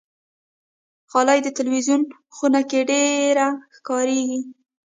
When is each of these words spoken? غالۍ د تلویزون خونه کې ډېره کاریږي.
غالۍ 1.11 1.39
د 1.43 1.47
تلویزون 1.57 2.01
خونه 2.35 2.61
کې 2.69 2.79
ډېره 2.89 3.47
کاریږي. 3.87 4.41